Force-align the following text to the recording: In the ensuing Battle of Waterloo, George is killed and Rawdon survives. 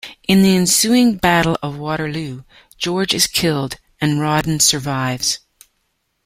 In 0.27 0.41
the 0.41 0.55
ensuing 0.57 1.17
Battle 1.17 1.57
of 1.61 1.77
Waterloo, 1.77 2.41
George 2.79 3.13
is 3.13 3.27
killed 3.27 3.75
and 4.01 4.19
Rawdon 4.19 4.59
survives. 4.59 5.37